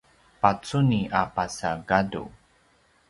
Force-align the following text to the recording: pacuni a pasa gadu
pacuni 0.41 1.01
a 1.19 1.23
pasa 1.35 1.71
gadu 1.89 2.23